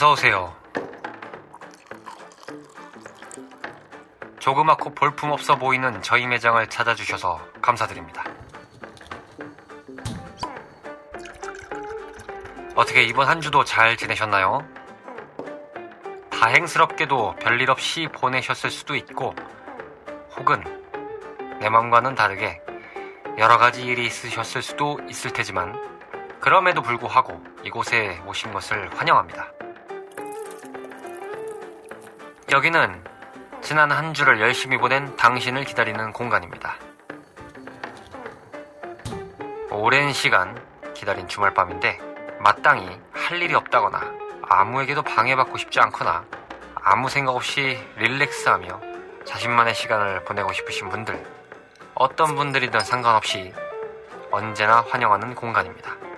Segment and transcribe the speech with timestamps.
[0.00, 0.56] 어서 오세요.
[4.38, 8.24] 조그맣고 볼품없어 보이는 저희 매장을 찾아주셔서 감사드립니다.
[12.74, 14.66] 어떻게 이번 한 주도 잘 지내셨나요?
[16.30, 19.34] 다행스럽게도 별일 없이 보내셨을 수도 있고,
[20.34, 20.64] 혹은
[21.60, 22.58] 내 맘과는 다르게
[23.36, 25.78] 여러 가지 일이 있으셨을 수도 있을 테지만,
[26.40, 29.59] 그럼에도 불구하고 이곳에 오신 것을 환영합니다.
[32.50, 33.04] 여기는
[33.62, 36.74] 지난 한 주를 열심히 보낸 당신을 기다리는 공간입니다.
[39.70, 40.60] 오랜 시간
[40.92, 42.00] 기다린 주말 밤인데
[42.40, 44.00] 마땅히 할 일이 없다거나
[44.42, 46.24] 아무에게도 방해받고 싶지 않거나
[46.74, 48.80] 아무 생각 없이 릴렉스하며
[49.24, 51.24] 자신만의 시간을 보내고 싶으신 분들
[51.94, 53.54] 어떤 분들이든 상관없이
[54.32, 56.09] 언제나 환영하는 공간입니다.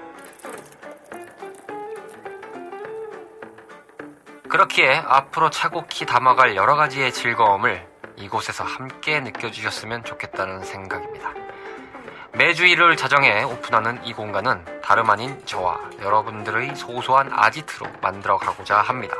[4.53, 11.31] 그렇기에 앞으로 차곡히 담아갈 여러 가지의 즐거움을 이곳에서 함께 느껴주셨으면 좋겠다는 생각입니다.
[12.35, 19.17] 매주 일요일 자정에 오픈하는 이 공간은 다름 아닌 저와 여러분들의 소소한 아지트로 만들어 가고자 합니다.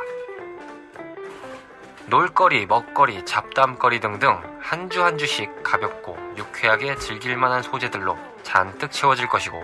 [2.05, 9.27] 놀거리, 먹거리, 잡담거리 등등 한 주 한 주씩 가볍고 유쾌하게 즐길 만한 소재들로 잔뜩 채워질
[9.29, 9.63] 것이고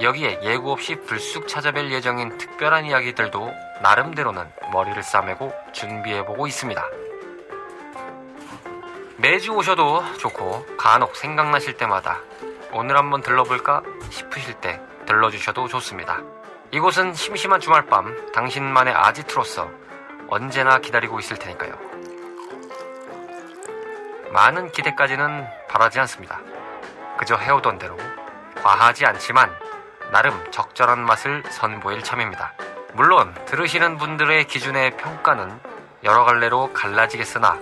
[0.00, 6.84] 여기에 예고 없이 불쑥 찾아뵐 예정인 특별한 이야기들도 나름대로는 머리를 싸매고 준비해보고 있습니다.
[9.18, 12.20] 매주 오셔도 좋고 간혹 생각나실 때마다
[12.72, 16.20] 오늘 한번 들러볼까 싶으실 때 들러주셔도 좋습니다.
[16.72, 19.70] 이곳은 심심한 주말밤 당신만의 아지트로서
[20.26, 21.78] 언제나 기다리고 있을 테니까요.
[24.32, 26.40] 많은 기대까지는 바라지 않습니다.
[27.16, 27.96] 그저 해오던 대로
[28.56, 29.63] 과하지 않지만
[30.14, 32.52] 나름 적절한 맛을 선보일 참입니다.
[32.92, 35.58] 물론 들으시는 분들의 기준의 평가는
[36.04, 37.58] 여러 갈래로 갈라지겠으나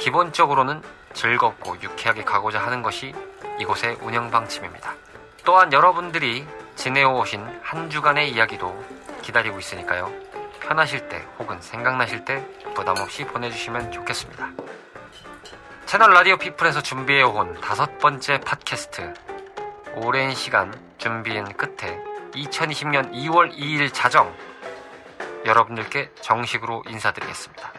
[0.00, 3.14] 기본적으로는 즐겁고 유쾌하게 가고자 하는 것이
[3.60, 4.96] 이곳의 운영 방침입니다.
[5.44, 8.84] 또한 여러분들이 지내오신 한 주간의 이야기도
[9.22, 10.10] 기다리고 있으니까요.
[10.58, 14.50] 편하실 때 혹은 생각나실 때 부담 없이 보내주시면 좋겠습니다.
[15.86, 19.31] 채널 라디오 피플에서 준비해온 다섯 번째 팟캐스트.
[19.94, 21.98] 오랜 시간 준비한 끝에
[22.34, 24.34] 2020년 2월 2일 자정
[25.44, 27.72] 여러분들께 정식으로 인사드리겠습니다.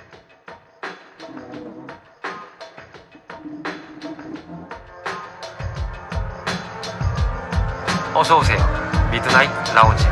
[8.13, 8.59] 어서 오세요.
[9.11, 10.05] 미드나잇 라운지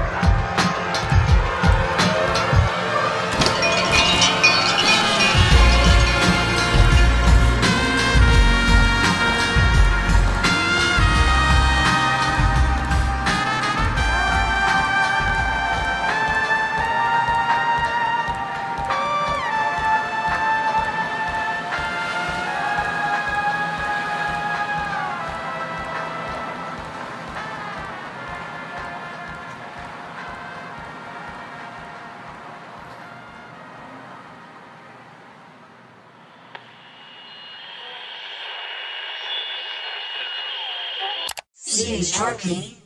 [41.79, 42.37] 입니다.
[42.37, 42.80] CHRP